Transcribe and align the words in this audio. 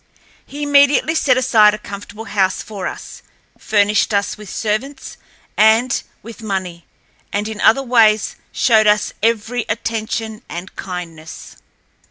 He 0.43 0.63
immediately 0.63 1.13
set 1.13 1.37
aside 1.37 1.75
a 1.75 1.77
comfortable 1.77 2.23
house 2.23 2.63
for 2.63 2.87
us, 2.87 3.21
furnished 3.59 4.15
us 4.15 4.35
with 4.35 4.49
servants 4.49 5.15
and 5.55 6.01
with 6.23 6.41
money, 6.41 6.87
and 7.31 7.47
in 7.47 7.61
other 7.61 7.83
ways 7.83 8.35
showed 8.51 8.87
us 8.87 9.13
every 9.21 9.63
attention 9.69 10.41
and 10.49 10.75
kindness. 10.75 11.57